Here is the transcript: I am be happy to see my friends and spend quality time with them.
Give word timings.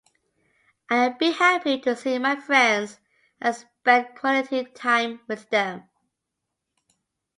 I 0.89 0.95
am 0.95 1.17
be 1.19 1.31
happy 1.31 1.79
to 1.81 1.95
see 1.95 2.17
my 2.17 2.35
friends 2.35 2.99
and 3.39 3.53
spend 3.55 4.15
quality 4.15 4.63
time 4.65 5.19
with 5.27 5.47
them. 5.51 5.83